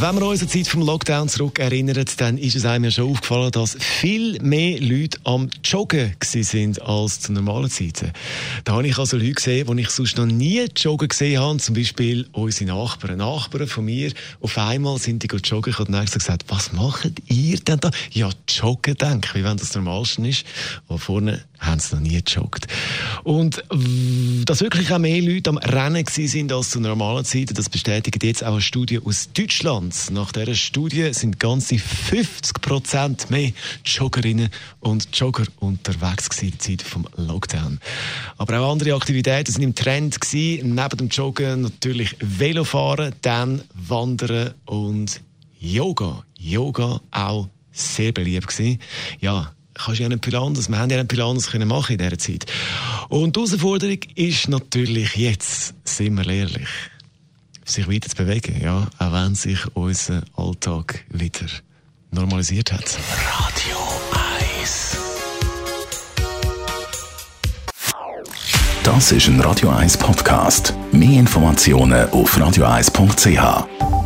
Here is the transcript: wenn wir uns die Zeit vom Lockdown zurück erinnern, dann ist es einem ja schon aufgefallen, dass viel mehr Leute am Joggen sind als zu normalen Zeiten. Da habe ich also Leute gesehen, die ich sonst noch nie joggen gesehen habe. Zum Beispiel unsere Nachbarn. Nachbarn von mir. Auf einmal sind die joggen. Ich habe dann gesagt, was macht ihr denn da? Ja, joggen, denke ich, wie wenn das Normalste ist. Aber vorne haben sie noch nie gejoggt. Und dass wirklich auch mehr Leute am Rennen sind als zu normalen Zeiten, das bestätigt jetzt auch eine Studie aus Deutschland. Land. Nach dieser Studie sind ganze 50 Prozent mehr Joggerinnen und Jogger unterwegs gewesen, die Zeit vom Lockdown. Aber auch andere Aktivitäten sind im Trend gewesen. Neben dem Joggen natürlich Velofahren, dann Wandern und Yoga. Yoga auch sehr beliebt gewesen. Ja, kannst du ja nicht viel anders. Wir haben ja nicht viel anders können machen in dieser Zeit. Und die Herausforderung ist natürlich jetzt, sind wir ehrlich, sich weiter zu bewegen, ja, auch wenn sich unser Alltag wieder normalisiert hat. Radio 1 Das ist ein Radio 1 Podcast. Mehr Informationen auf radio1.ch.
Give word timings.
wenn 0.00 0.14
wir 0.14 0.26
uns 0.26 0.40
die 0.40 0.46
Zeit 0.46 0.68
vom 0.68 0.82
Lockdown 0.82 1.28
zurück 1.28 1.58
erinnern, 1.58 2.04
dann 2.18 2.38
ist 2.38 2.54
es 2.54 2.64
einem 2.64 2.84
ja 2.84 2.90
schon 2.92 3.10
aufgefallen, 3.10 3.50
dass 3.50 3.76
viel 3.80 4.40
mehr 4.40 4.80
Leute 4.80 5.18
am 5.24 5.50
Joggen 5.64 6.14
sind 6.22 6.80
als 6.82 7.20
zu 7.20 7.32
normalen 7.32 7.68
Zeiten. 7.68 8.12
Da 8.62 8.74
habe 8.74 8.86
ich 8.86 8.96
also 8.96 9.16
Leute 9.16 9.32
gesehen, 9.32 9.66
die 9.66 9.82
ich 9.82 9.90
sonst 9.90 10.16
noch 10.16 10.26
nie 10.26 10.66
joggen 10.76 11.08
gesehen 11.08 11.40
habe. 11.40 11.58
Zum 11.58 11.74
Beispiel 11.74 12.28
unsere 12.32 12.70
Nachbarn. 12.70 13.18
Nachbarn 13.18 13.66
von 13.66 13.86
mir. 13.86 14.12
Auf 14.40 14.56
einmal 14.56 14.98
sind 14.98 15.24
die 15.24 15.36
joggen. 15.36 15.72
Ich 15.72 15.78
habe 15.80 15.90
dann 15.90 16.06
gesagt, 16.06 16.44
was 16.46 16.72
macht 16.72 17.20
ihr 17.26 17.58
denn 17.58 17.80
da? 17.80 17.90
Ja, 18.12 18.30
joggen, 18.48 18.94
denke 18.94 19.28
ich, 19.28 19.34
wie 19.34 19.44
wenn 19.44 19.56
das 19.56 19.74
Normalste 19.74 20.28
ist. 20.28 20.44
Aber 20.88 20.98
vorne 20.98 21.44
haben 21.58 21.80
sie 21.80 21.96
noch 21.96 22.02
nie 22.02 22.22
gejoggt. 22.22 22.68
Und 23.28 23.62
dass 24.46 24.62
wirklich 24.62 24.90
auch 24.90 24.98
mehr 24.98 25.20
Leute 25.20 25.50
am 25.50 25.58
Rennen 25.58 26.06
sind 26.06 26.50
als 26.50 26.70
zu 26.70 26.80
normalen 26.80 27.26
Zeiten, 27.26 27.52
das 27.52 27.68
bestätigt 27.68 28.24
jetzt 28.24 28.42
auch 28.42 28.52
eine 28.52 28.62
Studie 28.62 29.00
aus 29.04 29.28
Deutschland. 29.34 29.68
Land. 29.68 30.10
Nach 30.12 30.32
dieser 30.32 30.54
Studie 30.54 31.12
sind 31.12 31.38
ganze 31.38 31.78
50 31.78 32.62
Prozent 32.62 33.30
mehr 33.30 33.52
Joggerinnen 33.84 34.48
und 34.80 35.08
Jogger 35.12 35.44
unterwegs 35.60 36.30
gewesen, 36.30 36.52
die 36.52 36.76
Zeit 36.76 36.80
vom 36.82 37.06
Lockdown. 37.16 37.80
Aber 38.38 38.60
auch 38.60 38.72
andere 38.72 38.94
Aktivitäten 38.94 39.52
sind 39.52 39.62
im 39.62 39.74
Trend 39.74 40.18
gewesen. 40.18 40.74
Neben 40.74 40.96
dem 40.96 41.08
Joggen 41.08 41.60
natürlich 41.60 42.16
Velofahren, 42.20 43.14
dann 43.20 43.62
Wandern 43.74 44.54
und 44.64 45.20
Yoga. 45.60 46.24
Yoga 46.38 47.02
auch 47.10 47.48
sehr 47.70 48.12
beliebt 48.12 48.48
gewesen. 48.48 48.80
Ja, 49.20 49.52
kannst 49.78 49.98
du 49.98 50.02
ja 50.02 50.08
nicht 50.08 50.24
viel 50.24 50.36
anders. 50.36 50.68
Wir 50.68 50.78
haben 50.78 50.90
ja 50.90 50.98
nicht 50.98 51.12
viel 51.12 51.22
anders 51.22 51.50
können 51.50 51.68
machen 51.68 51.92
in 51.92 51.98
dieser 51.98 52.18
Zeit. 52.18 52.46
Und 53.08 53.36
die 53.36 53.40
Herausforderung 53.40 53.98
ist 54.14 54.48
natürlich 54.48 55.16
jetzt, 55.16 55.74
sind 55.84 56.14
wir 56.14 56.28
ehrlich, 56.28 56.68
sich 57.64 57.88
weiter 57.88 58.08
zu 58.08 58.16
bewegen, 58.16 58.60
ja, 58.62 58.88
auch 58.98 59.12
wenn 59.12 59.34
sich 59.34 59.60
unser 59.74 60.22
Alltag 60.36 61.04
wieder 61.10 61.46
normalisiert 62.10 62.72
hat. 62.72 62.98
Radio 63.38 63.78
1 64.60 64.96
Das 68.82 69.12
ist 69.12 69.28
ein 69.28 69.40
Radio 69.40 69.68
1 69.68 69.98
Podcast. 69.98 70.72
Mehr 70.92 71.20
Informationen 71.20 72.08
auf 72.10 72.36
radio1.ch. 72.38 73.97